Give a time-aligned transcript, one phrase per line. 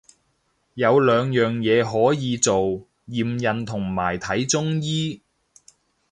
[0.73, 5.21] 有兩樣可以做，驗孕同埋睇中醫